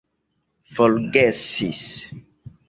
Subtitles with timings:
[0.75, 1.87] forgesis